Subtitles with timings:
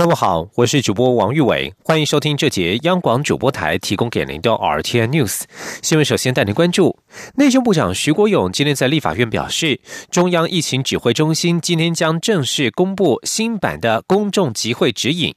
[0.00, 5.42] 各位好，我是主播王玉伟，欢迎收听这节央广主播台提供给您的 RTN News
[5.82, 6.02] 新闻。
[6.02, 6.98] 首先带您关注，
[7.34, 9.78] 内政部长徐国勇今天在立法院表示，
[10.10, 15.34] 中央疫情指挥中心今天将正式公布新版的公众集会指引。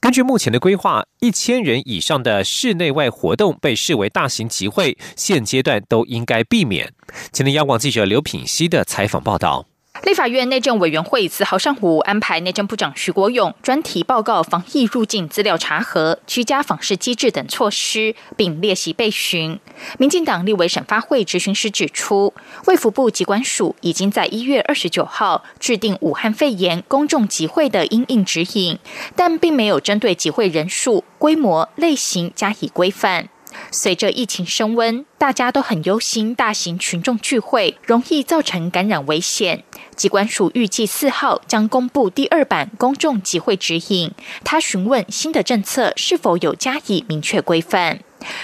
[0.00, 6.90] 根据目前的规划，一千人以上的室内外活动被视为大型集会，现阶段都应该避免。
[7.32, 9.66] 今天央广记者刘品熙的采访报道。
[10.02, 19.58] 立法院内政委员会四号上午安排内政部长徐国勇专题报告防疫入境资料查核、居家访视机制等措施，并列席备询。
[19.98, 22.32] 民进党立委审发会执行师指出，
[22.66, 28.78] 卫福部机关署已经在一月二十九号制定武汉肺炎公众集会的应应指引，
[29.16, 33.28] 但并没有针对集会人数、规模、类型加以规范。
[33.70, 39.64] 随着疫情升温，大家都很忧心大型群众聚会容易造成感染危险。
[39.94, 44.12] 机关署预计四号将公布第二版公众集会指引。
[44.44, 48.00] 他询问新的政策是否有加以明确规范。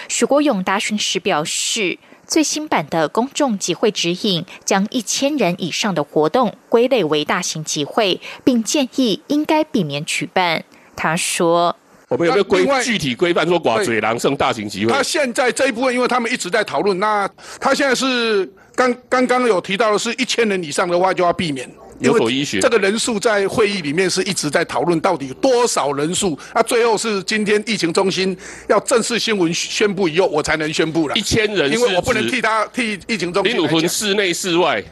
[0.09, 10.65] 许国勇答询时表示，最新版的公众集会指引将一千人以上的活动归类为大型集会，并建议应该避免举办。
[10.97, 11.77] 他说。
[12.13, 14.93] 我们有没有规具体规范说寡嘴狼胜大型集会？
[14.93, 21.67] 他现在这一部分，因为他们一直在讨论，那他现在是刚刚刚有提到的是一千人以上的话就要避免，
[22.01, 22.61] 有所医学。
[22.61, 28.37] 这个人数在会议里面是一直在讨论到底有多少人数，那最后是今天疫情中心
[28.69, 31.17] 要正式新闻宣布以后，我才能宣布了。
[31.17, 33.53] 一千人，因为我不能替他替疫情中心。
[33.55, 34.85] 林鲁芬室内室外，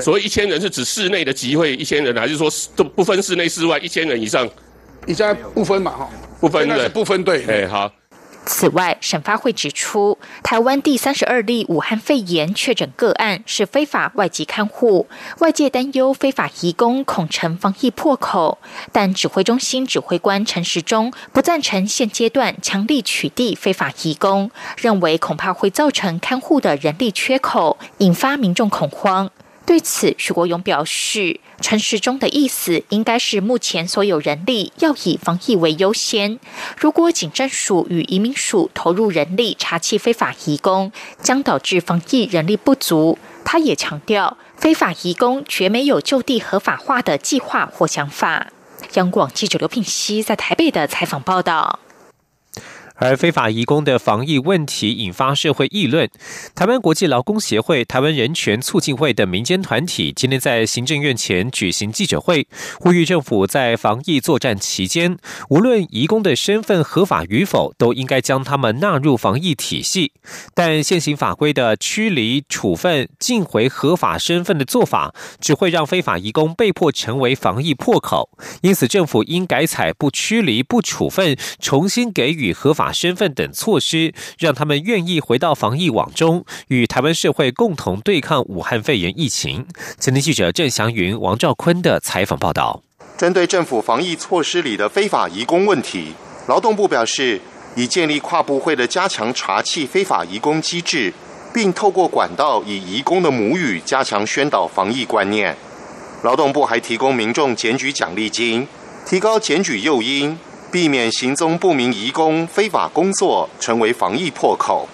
[0.00, 4.48] 所谓一千人是指室内的集会一千人，还是说都不分室内室外一千人以上？
[5.08, 6.06] 你现在不分嘛哈？
[6.38, 7.42] 不分对，不分对。
[7.46, 7.90] 哎，好。
[8.44, 15.06] 此外，审发会指出，台湾第三十二例武汉肺炎确诊个案是非法外籍看护，
[15.38, 18.58] 外界担忧非法移工恐成防疫破口，
[18.92, 29.30] 但指挥中心指挥官陈时中不赞成现阶段强力取缔非法移工，认为恐怕会造成看护的人力缺口，引发民众恐慌。
[29.68, 36.40] 对此，徐国勇表示，陈时中的意思应该是目前所有人力要以防疫为优先。
[36.78, 40.90] 如果警政署与移民署投入人力查缉非法移工，
[41.20, 43.18] 将导致防疫人力不足。
[43.44, 48.46] 他也强调，非法移工绝没有就地合法化的计划或想法。
[48.94, 51.78] 央广记者刘品熙在台北的采访报道。
[52.98, 56.10] 而非法移工的防疫问题引发社会议论。
[56.54, 62.48] 台湾国际劳工协会、台湾人权促进会等民间团体今天在行政院前举行记者会，
[62.80, 65.16] 呼吁政府在防疫作战期间，
[65.48, 70.12] 无论移工的身份合法与否，都应该将他们纳入防疫体系。
[70.52, 78.30] 但现行法规的驱离、处分、尽回合法身份的做法，只会让非法移工被迫成为防疫破口。
[78.62, 82.87] 因此，政府应改采不驱离、不处分，重新给予合法。
[82.92, 89.66] 身份等措施，让他们愿意回到防疫网中，与台湾社会共同对抗武汉肺炎疫情。
[89.98, 92.82] 前天记者郑祥云、王兆坤的采访报道。
[93.16, 96.12] 针对政府防疫措施里的非法移工问题，
[96.46, 97.40] 劳动部表示，
[97.74, 101.12] 已建立跨部会的加强查缉非法移工机制，
[101.52, 105.56] 并透过管道以移工的母语加强宣导防疫观念。
[106.22, 108.66] 劳动部还提供民众检举奖励金，
[109.06, 110.38] 提高检举诱因。
[110.70, 114.86] 避免行踪不明移工非法工作成为防疫破口。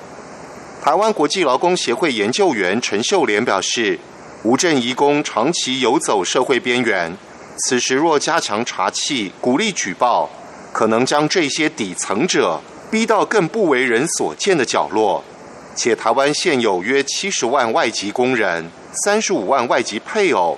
[0.82, 3.98] 台湾国际劳工协会研究员陈秀莲表示，
[4.44, 7.16] 无证移工长期游走社会边缘，
[7.66, 10.30] 此时若加强查缉、鼓励举报，
[10.72, 15.24] 可能将这些底层者逼到更不为人所见的角落。
[15.74, 18.70] 且台湾现有约七十万外籍工人、
[19.04, 20.56] 三十五万外籍配偶，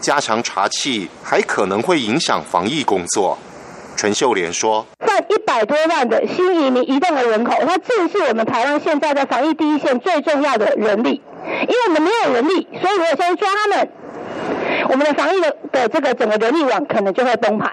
[0.00, 3.38] 加强查缉还可能会影响防疫工作。
[3.98, 11.20] 陈秀莲说：“占一百多万的新移民移动的人口，它正是我们台湾现在在防疫第一线最重要的人力。
[11.62, 13.88] 因为我们没有人力，所以如果先抓他们，
[14.88, 17.72] 我们的防疫的的这个整个人力网可能就会崩盘。”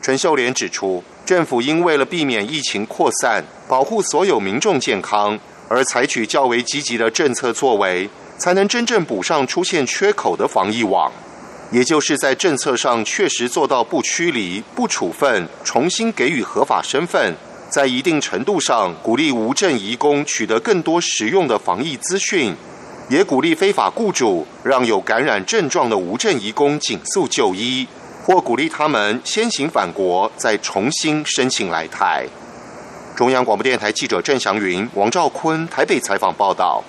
[0.00, 5.36] 陈秀莲指出，政府因为了避免疫情扩散，保护所有民众健康，
[5.68, 11.10] 而采取较为积极的政策作为，才能真正补上出现缺口的防疫网。
[11.74, 17.34] 也就是在政策上确实做到不驱离、不处分，重新给予合法身份，
[17.68, 22.54] 在一定程度上鼓励无证移工取得更多实用的防疫资讯，
[23.10, 27.88] 也鼓励非法雇主让有感染症状的无证移工紧速就医，
[28.22, 32.24] 或鼓励他们先行返国，再重新申请来台。
[33.16, 36.84] 中央广播电台记者郑祥云、王兆坤台北采访报道。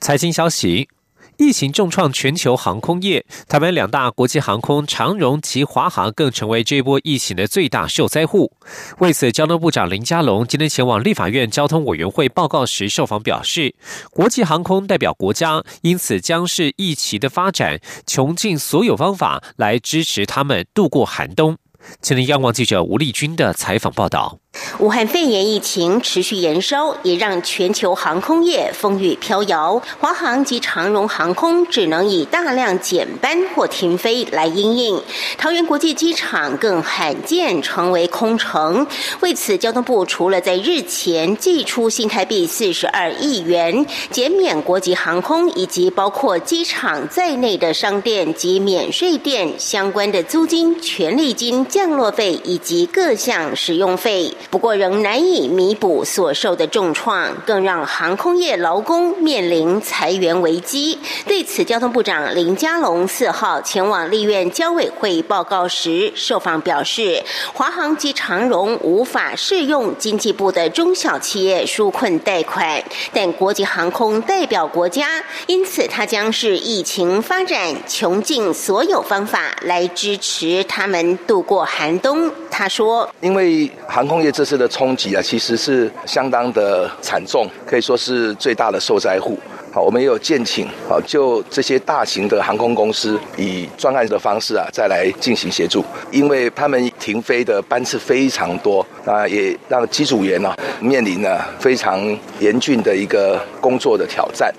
[0.00, 0.88] 财经消息。
[1.36, 8.52] 疫情重创全球航空业，台湾两大国际航空长荣及华航更成为这波疫情的最大受灾户。
[8.98, 13.74] 为此，交通部长林佳龙今天前往立法院交通委员会报告时，受访表示，
[14.10, 21.56] 国际航空代表国家，因此将是疫情的发展，穷尽所有方法来支持他们度过寒冬。
[22.00, 24.38] 前天，央广记者吴丽君的采访报道。
[24.78, 29.80] 武汉肺炎疫情持续延烧，也让全球航空业风雨飘摇。
[29.98, 35.00] 华航及长荣航空只能以大量减班或停飞来应应。
[35.38, 38.86] 桃园国际机场更罕见成为空城。
[39.20, 54.34] 为此，交通部除了在日前寄出新台币四十二亿元减免国际航空以及包括机场在内的商店及免税店相关的租金、权利金、降落费以及各项使用费。
[54.50, 60.98] 不过，仍难以弥补所受的重创，更让航空业劳工面临裁员危机。
[61.26, 72.82] 对此，交通部长林佳龙四号前往立院交委会报告时，受访表示，华航及长荣无法适用经济部的中小企业纾困贷款，
[73.12, 82.30] 但国际航空代表国家，因此他将是疫情发展，穷尽所有方法来支持他们度过寒冬。
[82.50, 89.38] 他说：“因为航空业这次的冲击啊，其实是相当的惨重，可以说是最大的受灾户。
[89.72, 102.00] 好，我们也有建请，好，就这些大型的航空公司以专案的方式啊，再来进行协助，因为他们停飞的班次非常多啊，也让机组员呢面临了非常
[102.40, 104.52] 严峻的一个工作的挑战。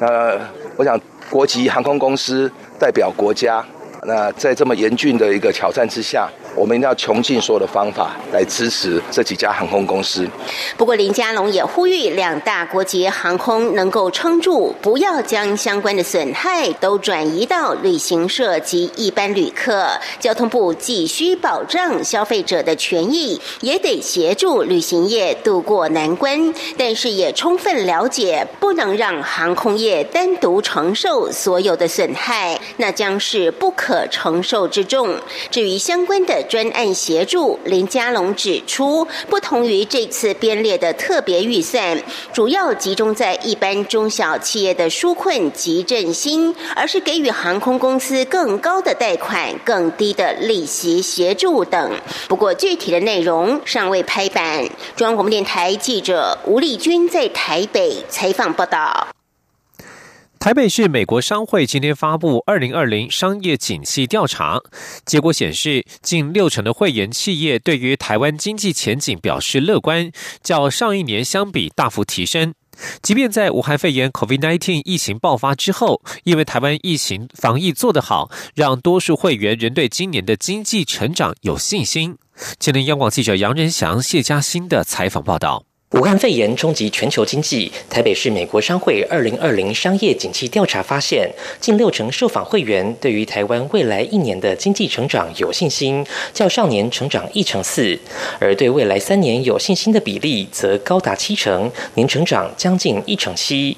[0.00, 0.38] 那
[0.76, 0.98] 我想，
[1.28, 3.62] 国际航空公司代表国家，
[4.06, 10.28] 那在这么严峻的一个挑战之下。”我们一定要穷尽所有的方法来支持这几家航空公司。
[10.76, 19.86] 不过，林佳龙也呼吁两大国际航空能够撑住，不要将相关的损害都转移到旅行社及一般旅客。
[20.18, 26.52] 交通部既需保障消费者的权益，也得协助旅行业渡过难关。
[26.76, 35.14] 但是，也充分了解，不能让航空业单独承受所有的损害，那将是不可承受之重。
[35.50, 42.02] 至于相关的，专案协助林佳龙指出，不同于这次编列的特别预算，
[42.32, 51.92] 主要集中在一般中小企业的纾困及振兴，而是给予航空公司更高的贷款、更低的利息协助等。
[52.28, 54.64] 不过，具体的内容尚未拍板。
[54.96, 59.08] 中央广播电台记者吴丽君在台北采访报道。
[60.48, 64.58] 台北市美国商会今天发布二零二零商业景气调查
[65.04, 70.10] 结果显示，近六成的会员企业对于台湾经济前景表示乐观，
[70.42, 72.54] 较上一年相比大幅提升。
[73.02, 82.16] 即便在武汉肺炎 （COVID-19） 疫情爆发之后，因为台湾疫情防疫做得好，让多数会员仍对今年的经济成长有信心。
[82.58, 85.67] 今天，央广记者杨仁祥、谢嘉欣的采访报道。
[85.92, 91.26] 武汉肺炎冲击全球经济，台北市美国商会二零二零商业景气调查发现，
[91.62, 96.04] 近六成受访会员对于台湾未来一年的经济成长有信心，
[96.34, 97.98] 较上年成长一成四，
[98.38, 103.74] 而对未来三年有信心的比例则高达七成，年成长将近一成七。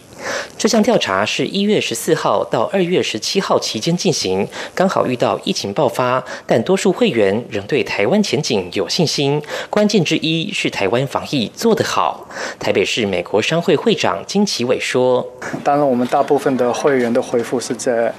[0.58, 9.42] 这项调查是一月十四号到二月十七号期间进行，刚好遇到疫情爆发，但多数会员仍对台湾前景有信心。
[9.68, 12.26] 关键之一是台湾防疫做得好。
[12.58, 15.26] 台北市美国商会会长金奇伟说
[15.64, 18.12] ：“当然，我们大部分的会员的回复是在，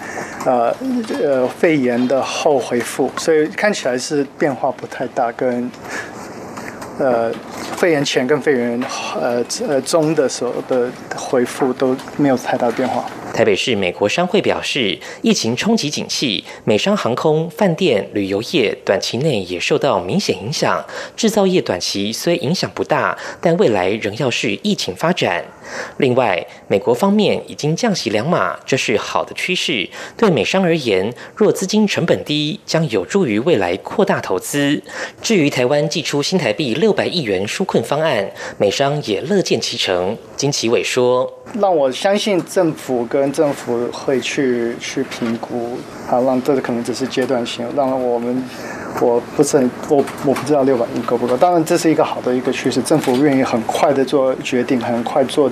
[0.46, 0.76] 呃
[1.22, 5.70] 呃肺炎的后回复，所以看起来是变化不太大，跟。”
[7.02, 7.32] 呃，
[7.78, 8.80] 肺炎前跟肺炎
[9.20, 13.04] 呃呃中的时候的回复都没有太大变化。
[13.34, 20.84] 台北市美国商会表示，疫情冲击景气，美商航空、饭店、旅游业短期内也受到明显影响。
[21.16, 25.44] 制造业短期虽影响不大，但未来仍要视疫情发展。
[25.98, 29.90] 另外，美国方面已经降息两码，这是好的趋势。
[30.18, 34.82] 对美商而言，若资金成本低，将有助于未来扩大投资。
[35.22, 40.18] 至于台湾寄出新台币六百亿元纾困方案，美商也乐见其成。
[40.36, 45.78] 金奇伟说：“让我相信政府跟政府会去去评估，
[46.08, 48.44] 好让这个可能只是阶段性，让我们
[49.02, 51.36] 我不是很我我不知道六百亿够不够。
[51.36, 55.52] 当然这是一个好的一个趋势，政府愿意很快的做决定，很快做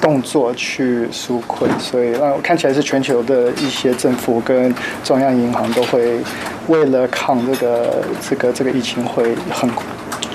[0.00, 6.20] 动作去纾困，所以让看起来是全球的一些政府跟中央银行都会
[6.68, 9.68] 为了抗这个这个这个疫情会很。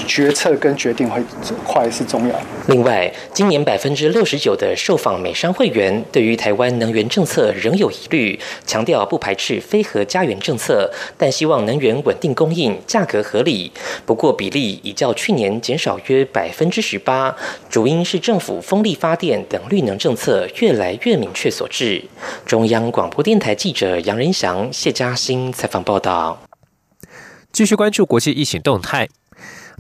[0.06, 1.22] 决策跟决定会
[1.66, 2.36] 快是重要。
[2.68, 13.72] 另外，今年百分之六十九的受访美商会员对于台湾能源政策仍有疑虑，强调不排斥非核家园政策，但希望能源稳定供应、价格合理。
[14.06, 17.36] 不过比例已较去年减少约百分之十八，
[17.70, 22.04] 主因是政府风力发电等绿能政策越来越明确所致。
[22.46, 26.42] 中央广播电台记者杨仁祥、谢嘉欣采访报道。
[27.52, 29.08] 继续关注国际疫情动态。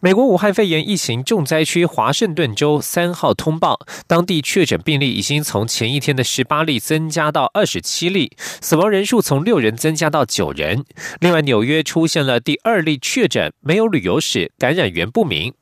[0.03, 10.83] 美国武汉肺炎疫情重灾区华盛顿州三号通报，当地确诊病例已经从前一天的十八例增加到二十七例，死亡人数从六人增加到九人。
[11.21, 15.53] 另外，纽约出现了第二例确诊，没有旅游史，感染源不明。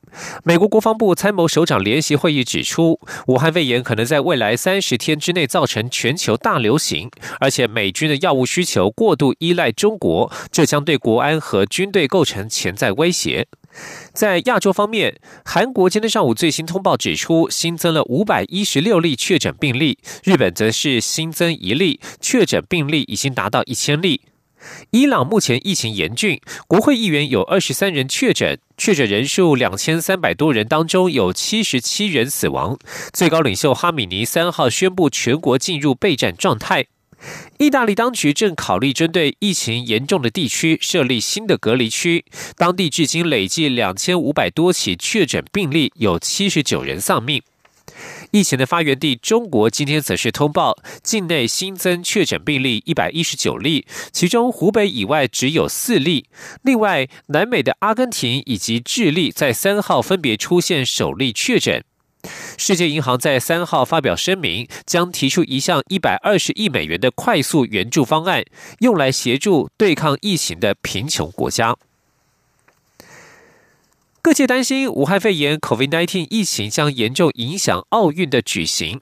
[0.42, 7.08] 美国国防部参谋首长联席会议指出，武汉肺炎可能在未来三十天之内造成全球大流行，
[7.38, 13.46] 而且美军的药物需求过度依赖中国，这将对国安和军队构成潜在威胁。
[14.12, 24.22] 在亚洲方面，韩国今天上午最新通报指出，新增了五百一十六例确诊病例；日本则是新增一例确诊病例，已经达到一千例。
[24.90, 32.78] 伊朗目前疫情严峻，国会议员有二十三人确诊，确诊人数两千三百多人当中有七十七人死亡。
[33.12, 36.86] 最高领袖哈米尼三号宣布全国进入备战状态。
[37.58, 42.24] 意大利当局正考虑针对疫情严重的地区设立新的隔离区，
[42.56, 47.42] 当地至今累计两千五百多起确诊病例，有七十九人丧命。
[48.30, 56.24] 疫情的发源地中国今天则是通报境内新增确诊病例一百一十九例，其中湖北以外只有四例。
[56.62, 61.84] 另外，南美的阿根廷以及智利在三号分别出现首例确诊。
[62.56, 68.44] 世界银行在三号发表声明，将提出一项一百二十亿美元的快速援助方案，
[68.78, 71.76] 用来协助对抗疫情的贫穷国家。
[74.24, 79.00] 各界担心武汉肺炎 （COVID-19） 疫情将严重影响奥运的举行。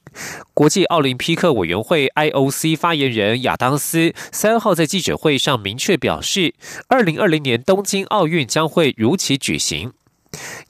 [0.55, 6.55] 国际奥林匹克委员会 （IOC） 发言人亚当斯三号在记者会上明确表示，
[6.89, 9.93] 二零二零年东京奥运将会如期举行。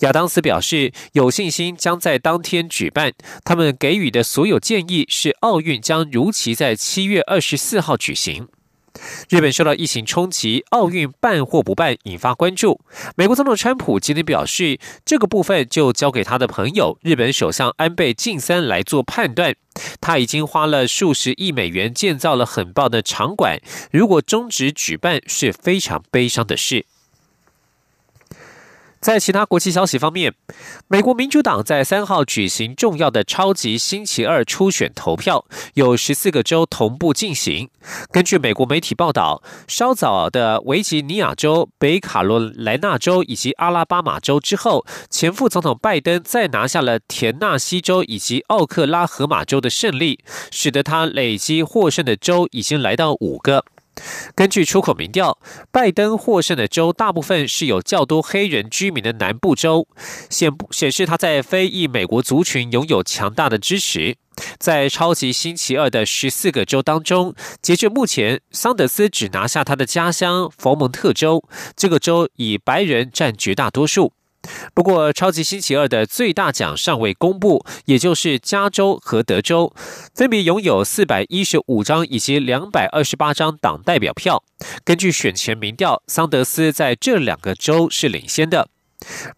[0.01, 3.13] 亚当斯表示，有信心将在当天举办。
[3.45, 8.49] 他们给予的所有建议是，奥运将如期在七月二十四号举行。
[9.29, 12.81] 日本受到疫情冲击，奥运办或不办引发关注。
[13.17, 19.55] 美国总统川普今天表示，这个部分就交给他的朋友日本首相安倍晋三来做判断。
[20.01, 23.61] 他已经花了数十亿美元建造了很棒的场馆，
[23.93, 26.87] 如果终止举办是非常悲伤的事。
[29.01, 30.35] 在其他国际消息方面，
[30.87, 37.71] 美国民主党在三号举行重要的超级星期二初选投票，有十四个州同步进行。
[38.13, 53.65] 根据美国媒体报道，稍早的维吉尼亚州、北卡罗来纳州以及阿拉巴马州之后，前副总统拜登再拿下了田纳西州以及奥克拉荷马州的胜利，使得他累积获胜的州已经来到五个。
[54.35, 55.39] 根据出口民调，
[55.71, 59.87] 拜登获胜的州大部分是有较多黑人居民的南部州，
[60.31, 64.17] 显显示他在非裔美国族群拥有强大的支持。
[64.59, 71.45] 在超级星期二的十四个州当中，截至目前，桑德斯只拿下他的家乡佛蒙特州，
[71.77, 74.15] 这个州以白人占绝大多数。
[74.75, 79.73] 不过，超级星期二的最大奖尚未公布，也就是加州和德州
[80.15, 84.43] 分别拥有四百一十五张以及两百二十八张党代表票。
[84.85, 88.69] 根据选前民调，桑德斯在这两个州是领先的。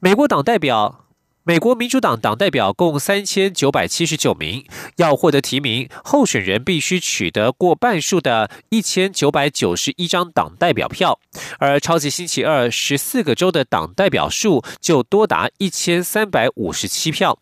[0.00, 1.01] 美国党代表。
[1.44, 11.18] 美国民主党党代表共三千九百七十九名，要获得提名，候选人必须取得过半数的一千九百九十一张党代表票，
[11.58, 17.36] 而超级星期二十四个州的党代表数就多达一千三百五十七票。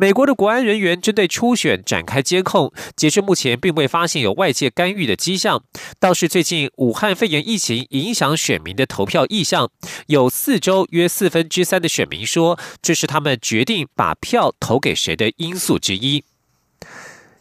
[0.00, 5.64] 美国的国安人员针对初选展开监控，截至目前并未发现有外界干预的迹象。
[5.98, 9.68] 倒是最近武汉肺炎疫情影响选民的投票意向，
[10.06, 16.22] 有四周约四分之三的选民说，这是他们决定把票投给谁的因素之一。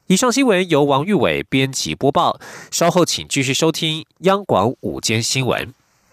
[0.08, 2.40] 以上新闻由王玉伟编辑播报，
[2.72, 5.76] 稍后请继续收听央广午间新闻。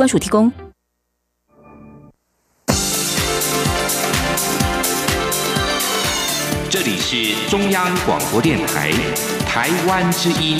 [0.00, 0.08] 关。
[0.08, 0.50] 署提供。
[6.70, 8.90] 这里是中央广播电台
[9.46, 10.58] 台湾之音，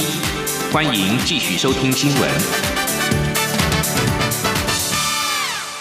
[0.70, 2.30] 欢迎继续收听新闻。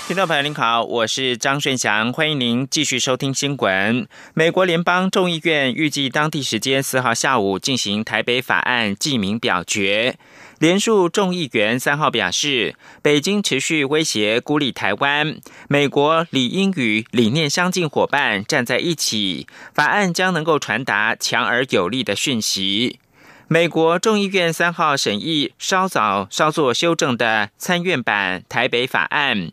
[0.07, 4.07] 听众朋友您好，我是张顺祥，欢迎您继续收听新闻。
[4.33, 10.15] 美国联邦众议院预计当地时间四号下午进行台北法案记名表决。
[10.59, 15.37] 联署众议员三号表示，北京持续威胁孤立台湾，
[15.69, 22.99] 美国理应与理念相近伙伴站在一起，法案将能够传达强而有力的讯息。
[23.47, 29.51] 美国众议院三号审议稍早稍作修正的参院版台北法案。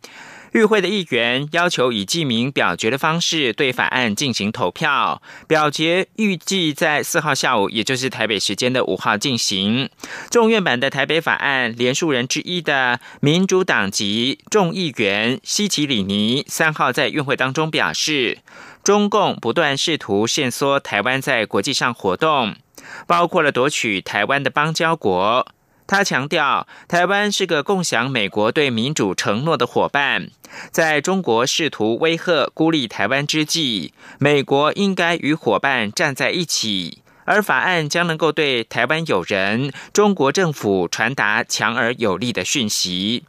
[0.56, 9.90] 与会的议员要求以记名表决的方式对法案进行投票，表决预计在四号下午，也就是台北时间的五号进行。
[10.30, 18.38] 众院版的台北法案连署人之一的民主党籍众议员西奇里尼三号在院会当中表示，
[18.82, 22.56] 中共不断试图限缩台湾在国际上活动，
[23.06, 25.46] 包括了夺取台湾的邦交国。
[25.86, 30.30] 他强调，台湾是个共享美国对民主承诺的伙伴。
[30.70, 43.24] 在中国试图威吓、孤立台湾之际，美国应该与伙伴站在一起，而法案将能够对台湾友人、中国政府传达强而有力的讯息。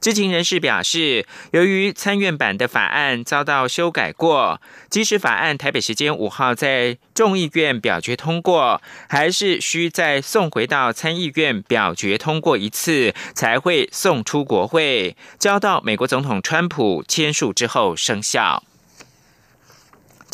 [0.00, 18.62] 知情人士表示，由于参院版的法案遭到修改过，即使法案台北时间五号在众议院表决通过，还是需再送回到参议院表决通过一次，才会送出国会，交到美国总统川普签署之后生效。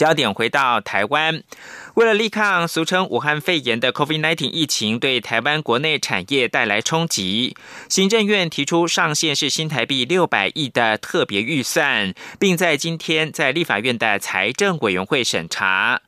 [0.03, 1.45] 焦点回到台湾。
[1.95, 7.57] 为了力抗俗称武汉肺炎的 COVID-19 疫情对台湾国内产业带来冲击，
[7.89, 16.01] 行政院提出上限是新台币六百亿的特别预算，并在今天在立法院的财政委员会审查。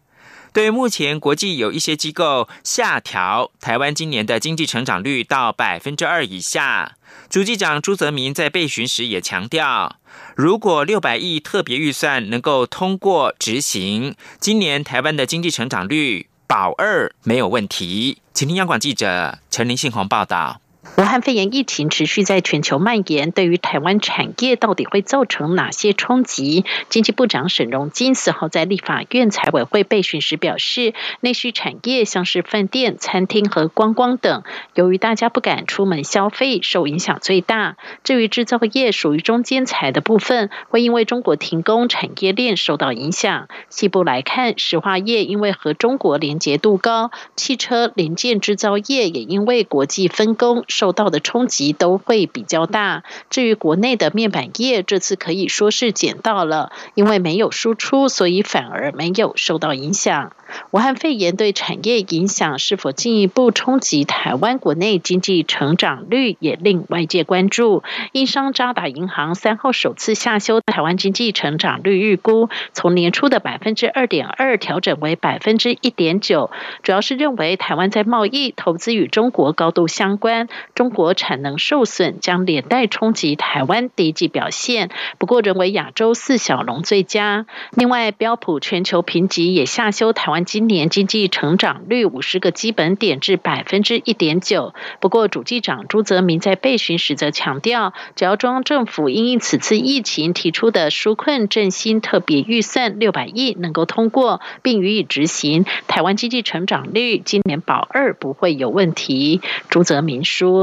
[0.55, 6.97] 对目前国际有一些机构下调台湾今年的经济成长率到百分之二以下，
[7.29, 9.97] 主计长朱泽民在备询时也强调，
[10.37, 18.19] 如果六百亿特别预算能够通过执行，今年台湾的经济成长率保二没有问题。
[18.33, 20.61] 请听央广记者陈林信宏报道。
[20.97, 26.65] 武汉肺炎疫情持续在全球蔓延，对于台湾产业到底会造成哪些冲击？
[26.89, 34.45] 经济部长沈荣金四号在立法院财委会备询时表示，内需产业像是饭店、餐厅和观光等，
[34.75, 37.77] 由于大家不敢出门消费，受影响最大。
[38.05, 43.49] 至于制造业属于中间材的部分，会因为中国停工，产业链受到影响。
[43.69, 50.65] 西部来看，石化业因为和中国连结度高，汽车零件制造业也因为国际分工。
[50.75, 53.05] 受到的冲击都会比较大。
[53.31, 60.33] 至于国内的面板业，这次可以说是捡到了，因为没有输出，所以反而没有受到影响。
[60.73, 67.83] 武汉肺炎对产业影响是否进一步冲击台湾国内经济成长率，也令外界关注。
[68.13, 76.51] 英商渣打银行三号首次下修台湾经济成长率预估，从年初的百分之二点二调整为百分之一点九，
[76.83, 84.91] 主要是认为台湾在贸易、投资与中国高度相关，中国产能受损将连带冲击台湾第一季表现。
[85.19, 87.47] 不过，仍为亚洲四小龙最佳。
[87.73, 90.45] 另外，标普全球评级也下修台湾。
[90.45, 94.75] 今年经济成长率五十个基本点至百分之一点九。
[95.01, 109.41] 不过，主计长朱泽明在备询时则强调，只要中央政府因应此次疫情提出的纾困振兴特别预算六百亿能够通过并予以执行，台湾经济成长率今年保二不会有问题。
[109.71, 110.54] 朱泽明说：“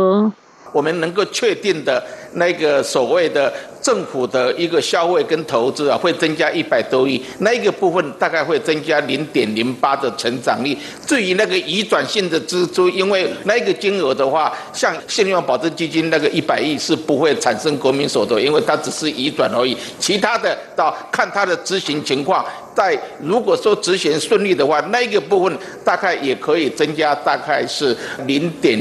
[0.72, 3.52] 我们能够确定的那个所谓的。”
[3.82, 10.78] 政府的一个消费跟投资啊，会增加一百多亿，那个部分大概会增加零点零八的成长率。
[11.08, 19.76] 至于那个移转性的支出，因为那个金额的话，像信用保证基金那个一百亿是不会产生国民所得，因为它只是移转而已。
[19.98, 28.80] 其他的到看它的执行情况，在如果说执行顺利的话，那个部分大概也可以增加，大概是零点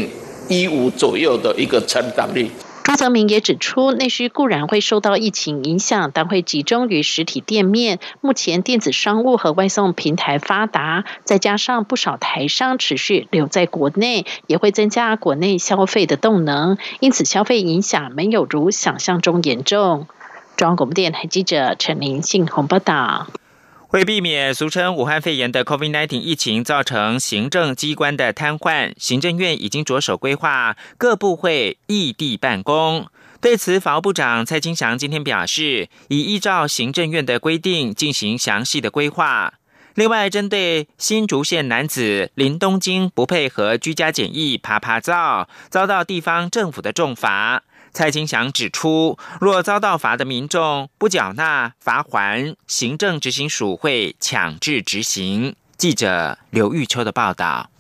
[0.51, 2.51] 一五左右的一个成长率。
[2.83, 8.01] 高泽明也指出，内需固然会受到疫情影响，但会集中于实体店面。
[8.21, 20.09] 目前电子商务和外送平台发达，再加上不少台商持续留在国内，也会增加国内消费的动能，因此消费影响没有如想象中严重。
[20.57, 23.29] 中央广播电台记者陈林信宏报道。
[23.93, 33.09] 为避免俗称武汉肺炎的 COVID-19 疫情造成行政机关的瘫痪，行政院已经着手规划各部会异地办公。
[33.41, 39.55] 对此，法务部长蔡金祥今天表示，已依照行政院的规定进行详细的规划。
[39.97, 47.65] 另外，针对新竹县男子林东京不配合居家检疫爬爬灶，遭到地方政府的重罚。
[47.93, 55.55] 蔡金祥指出，若遭到罚的民众不缴纳罚还，行政执行署会强制执行。
[55.77, 57.71] 记者刘玉秋的报道。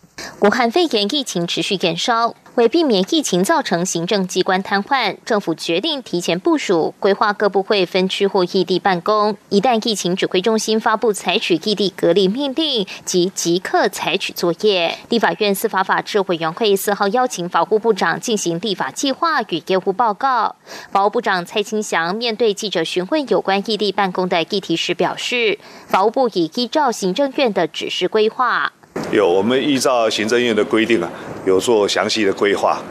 [0.40, 9.36] 武汉肺炎疫情持续延烧，为避免疫情造成行政机关瘫痪，政府决定提前部署，规划各部会分区或异地办公。
[9.50, 14.96] 一旦疫情指挥中心发布采取异地隔离命令，即即刻采取作业。
[15.10, 20.56] 立法院司法法制委员会四号邀请法务部长进行立法计划与业务报告。
[20.90, 28.72] 法务部长蔡清祥面对记者询问有关异地办公的议题时表示，法务部已依照行政院的指示规划。
[29.12, 31.10] 有，我们依照行政院的规定啊，
[31.44, 32.82] 有做详细的规划。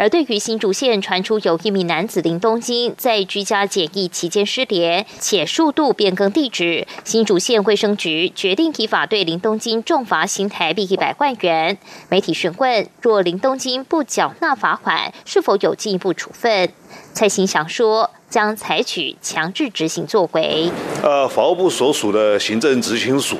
[0.00, 11.76] 而对于新竹县传出有一名男子林东京在居家检疫期间失联，且数度变更地址，新竹县卫生局决定依法对林东京重罚新台币一百万元。
[12.08, 16.68] 媒体询问，若林东京不缴纳罚款，是否有进一步处分？
[17.12, 20.70] 蔡兴祥说，将采取强制执行作为。
[21.02, 23.36] 呃，法务部所属的行政执行署，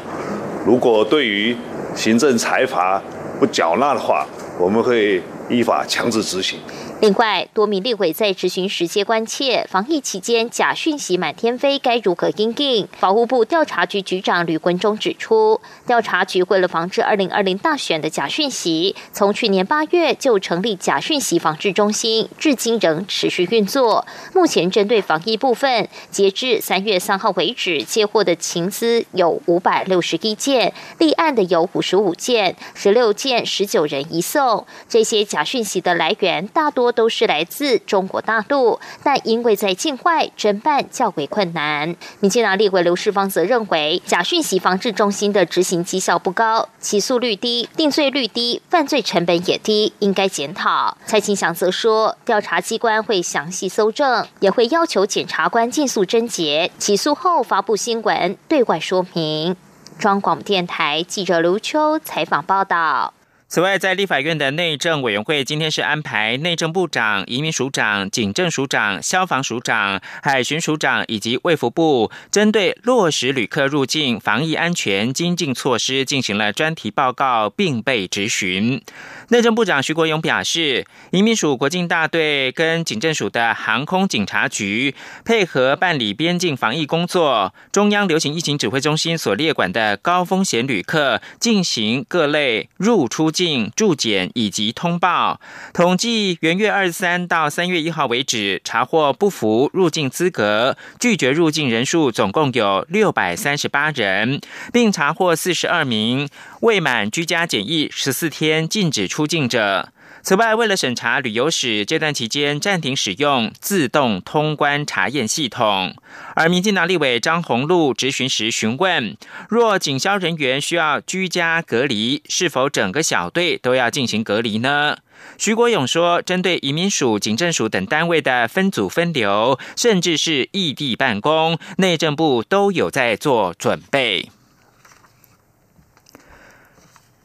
[0.66, 1.57] 如果对于
[1.98, 3.02] 行政裁罚
[3.40, 4.24] 不缴纳的话，
[4.56, 6.61] 我们会依法强制执行。
[7.00, 12.88] 另外，多名立委在执行时皆关切，防疫期间假讯息满天飞，该如何应应？
[12.98, 24.04] 法务部调查局局长吕文忠指出，调查局为了防治二零二零大选的假讯息，从去年八月就成立假讯息防治中心，至今仍持续运作。
[24.34, 34.66] 目前针对防疫部分，截至三月三号为止，接获的情资有五百六十一件，立案的有五十五件，十六件十九人移送。
[34.88, 36.88] 这些假讯息的来源大多。
[36.92, 41.94] 都是来自中国大陆，但因为在境外侦办较为困难。
[42.20, 50.96] 民进党立委刘世芳则认为，假讯息防治中心的执行绩效不高，起诉率低，定罪率低，犯罪成本也低，应该检讨。
[51.07, 59.57] 蔡清祥则说，调查机关会详细搜证，也会要求检察官尽速侦结，起诉后发布新闻对外说明。
[59.98, 63.12] 中广电台记者刘秋采访报道。
[63.50, 78.82] 此外，在立法院的内政委员会今天是安排内政部长、移民署长、警政署长、消防署长、海巡署长以及卫福部，针对落实旅客入境防疫安全精进措施进行了专题报告，并被质询。
[79.30, 95.40] 内政部长徐国勇表示，移民署国境大队跟警政署的航空警察局配合办理边境防疫工作，中央流行疫情指挥中心所列管的高风险旅客进行各类入出境驻检以及通报。
[95.72, 104.40] 统计元月二十三到三月一号为止，查获不符入境资格、拒绝入境人数总共有六百三十八人，
[104.72, 106.29] 并查获四十二名
[106.62, 109.07] 未满居家检疫十四天禁止。
[109.07, 109.92] 出境者。
[110.22, 115.94] 此外，为了审查旅游史，这段期间暂停使用自动通关查验系统。
[116.35, 119.16] 而民进党立委张宏禄执询时询问：
[119.48, 124.98] 若警消人员需要居家隔离，是否整个小队都要进行隔离呢？
[125.38, 134.28] 徐国勇说：针对移民署、警政署等单位的分组分流，甚至是异地办公，内政部都有在做准备。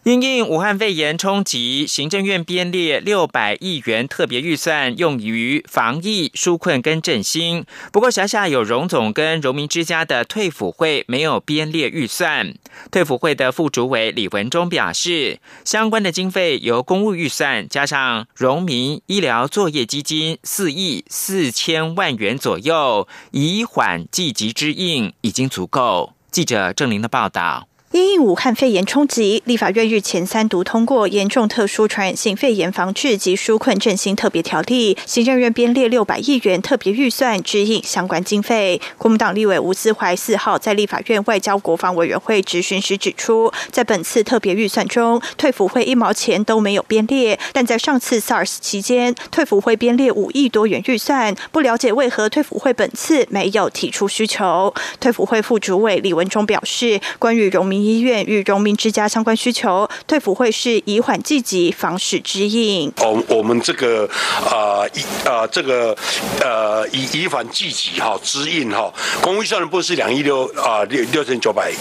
[0.03, 7.65] 因应武汉肺炎冲击，行政院编列六百亿元特别预算，用于防疫纾困跟振兴。
[7.93, 12.53] 不过，辖下有荣总跟荣民之家的退辅会没有编列预算。
[12.91, 26.11] 退辅会的副主委李文忠表示，相关的经费由公务预算加上荣民医疗作业基金四亿四千万元左右，以缓济急之应，已经足够。
[26.29, 27.69] 记者郑玲的报道。
[27.93, 38.81] 因应武汉肺炎冲击，立法院日前三读通过《严重特殊传染性肺炎防治及纾困振兴特别条例》，行政院编列六百亿元特别预算支应相关经费。
[38.97, 54.73] 国民党立委吴思怀四号在立法院外交国防委员会质询时指出，在本次特别预算中，退辅会一毛钱都没有编列，但在上次 SARS 期间，退辅会编列五亿多元预算，不了解为何退辅会本次没有提出需求。
[54.99, 57.82] 退辅会副主委李文忠表示，关于荣民。
[57.83, 62.91] 医院与荣民之家相关需求，退辅会是以缓积极，防止之应。
[62.97, 64.09] 我我们这个
[64.49, 65.95] 呃以呃这个
[66.41, 68.91] 呃以以缓积极哈之应哈，
[69.21, 71.71] 公务预算的部是两亿六啊六六千九百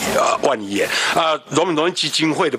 [0.43, 2.59] 万亿元啊，荣民荣民基金会的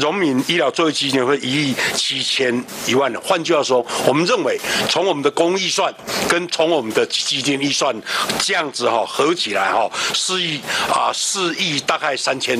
[0.00, 3.20] 荣民医疗作业基金会一亿七千一万的。
[3.20, 5.92] 换句话说，我们认为从我们的公预算
[6.28, 7.94] 跟从我们的基金预算
[8.40, 12.54] 这样子哈合起来哈四亿啊四亿大概三千。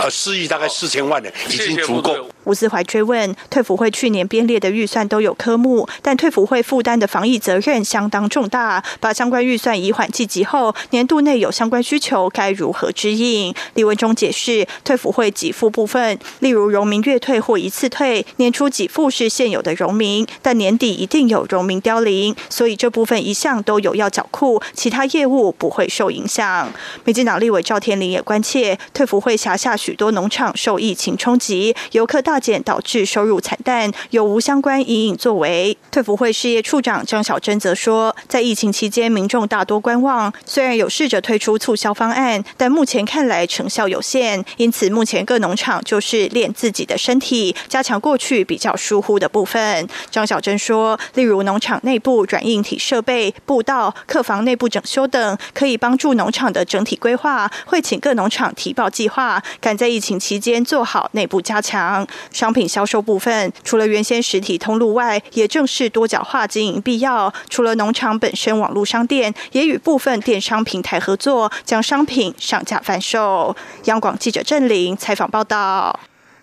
[0.00, 2.14] 呃，四亿大概四千万的已经足够。
[2.44, 13.54] 吴思怀追问，退辅会去年编列的预算都有科目，但退辅会负担的防疫责任相当重大，把相关预算移缓计及后，年度内有相关需求，该如何支应？
[13.74, 26.72] 李文忠解释，退辅会给付部分，例如荣民月退或一次退，年初给付是现有的荣民，但年底一定有荣民凋零，所以这部分一向都有要缴库，其他业务不会受影响。
[27.04, 35.76] 民进党立委赵天麟也关切，退辅会辖下许多农场受疫情冲击，游客大减，导致收入惨淡，有无相关隐隐作为？
[35.90, 44.44] 退辅会事业处长张小珍则说，在疫情期间，民众大多观望，虽然有试着推出促销方案，但目前看来成效有限。
[44.56, 49.88] 因此，目前各农场就是练自己的身体，加强过去比较疏忽的部分。
[50.10, 57.50] 张小珍说，例如农场内部软硬体设备、步道、客房内部整修等，可以帮助农场的整体规划。
[57.66, 62.06] 会请各农场提报计划，赶在疫情期间做好内部加强。
[62.32, 67.32] 商品销售部分，除了原先实体通路外，也正是多角化经营必要。
[67.48, 73.54] 除了农场本身网络商店，也与部分电商平台合作，将商品上架贩售。
[73.84, 76.00] 央广记者郑玲采访报道。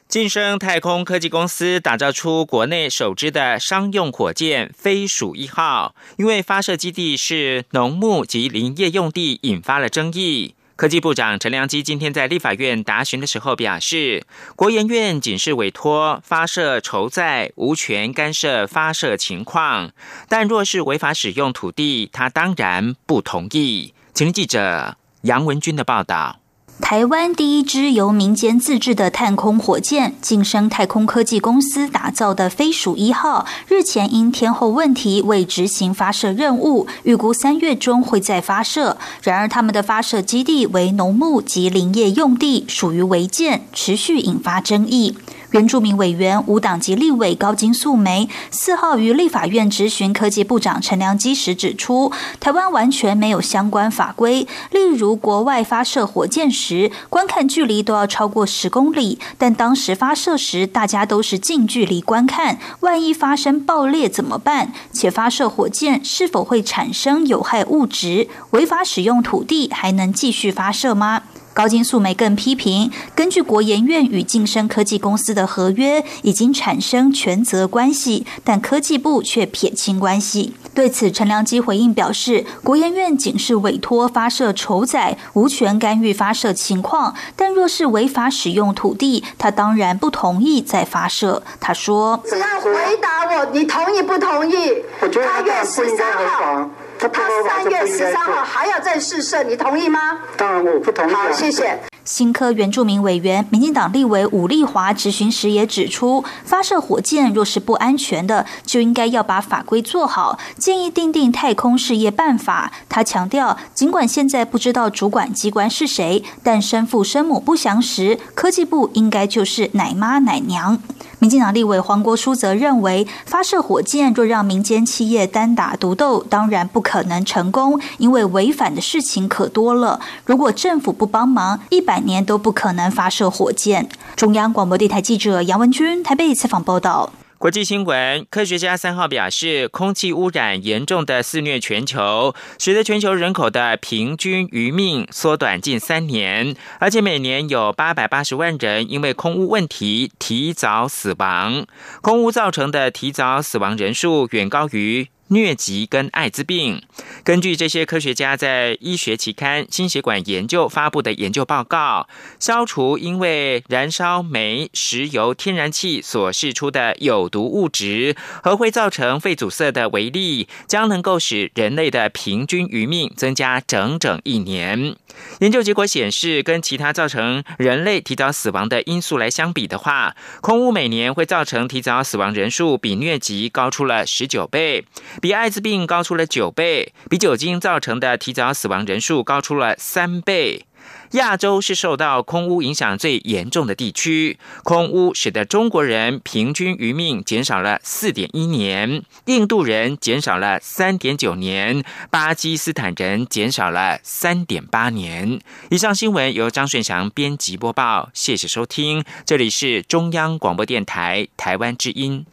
[0.07, 10.55] 晋升太空科技公司打造出国内首支的商用火箭“飞鼠一号”，因为发射基地是农牧及林业用地，引发了争议。
[10.77, 14.23] 科技部长陈良基今天在立法院答询的时候表示，
[14.55, 19.91] 国研院仅是委托发射筹在，无权干涉发射情况。
[20.29, 23.95] 但若是违法使用土地，他当然不同意。
[24.13, 26.41] 请记者杨文军的报道。
[26.79, 38.95] 台湾第一支由民间自制的探空火箭——晋升太空科技公司打造的“飞鼠一号”，日前因天候问题未执行发射任务，预估三月中会再发射。
[39.21, 45.17] 然而，他们的发射基地为农牧及林业用地，属于违建，持续引发争议。
[45.51, 64.73] 原住民委员、无党籍立委高金素梅四号于立法院质询科技部长陈良基时指出，台湾完全没有相关法规，例如国外发射火箭时，观看距离都要超过十公里，但当时发射时大家都是近距离观看，万一发生爆裂怎么办？
[64.91, 68.27] 且发射火箭是否会产生有害物质？
[68.51, 71.23] 违法使用土地还能继续发射吗？
[71.57, 80.53] 高金素梅更批评，根据国研院与晋升科技公司的合约，已经产生权责关系，但科技部却撇清关系。
[80.75, 87.15] 对此，陈良基回应表示，国研院仅是委托发射筹载，无权干预发射情况。
[87.35, 91.41] 但若是违法使用土地，他当然不同意再发射。
[91.59, 94.53] 他说：“只要回答我，你同意不同意？
[95.01, 97.09] 八月十三号。”他
[97.47, 99.99] 三月十三号还要再试射，你同意吗？
[100.35, 101.13] 当然我不同意。
[101.13, 101.79] 好，谢谢。
[102.03, 112.71] 新科原住民委员、民进党立委武立华质询时也指出，发射火箭若是不安全的，就应该要把法规做好，建议订定太空事业办法。
[112.87, 120.81] 他强调，尽管现在不知道主管机关是谁，但生父生母不详时，科技部应该就是奶妈奶娘。
[121.19, 129.99] 民进党立委黄国书则认为，发射火箭若让民间企业单打独斗，当然不可能成功，因为违反的事情可多了。
[130.25, 133.89] 如果政府不帮忙，一百年都不可能发射火箭。
[134.15, 137.11] 中央广播电台记者杨文君台北采访报道。
[137.39, 151.67] 国际新闻：科学家三号表示，空气污染严重的肆虐全球，使得全球人口的平均余命缩短近三年，而且每年有八百八十万人因为空污问题提早死亡。
[152.01, 156.81] 空污造成的提早死亡人数远高于疟疾跟艾滋病。
[157.23, 162.07] 根据这些科学家在医学期刊《心血管研究》发布的研究报告，
[162.39, 174.95] 消除因为燃烧煤、石油、天然气所释出的有毒物质和会造成肺阻塞的微粒，将能够使人类的平均余命增加整整一年。
[175.39, 184.85] 研究结果显示，跟其他造成人类提早死亡的因素来相比的话，空污每年会造成提早死亡人数比疟疾高出了十九倍，
[185.21, 190.65] 比艾滋病高出了九倍，比酒精造成的提早死亡人数高出了三倍。
[191.11, 205.39] 亚洲是受到空污影响最严重的地区，空污使得中国人平均余命减少了四点一年，印度人减少了三点九年，巴基斯坦人减少了三点八年。
[205.69, 212.25] 以上新闻由张顺祥编辑播报，谢谢收听，这里是中央广播电台台湾之音。